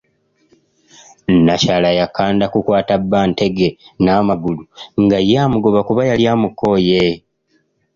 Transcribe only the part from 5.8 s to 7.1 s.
kuba yali amukooye.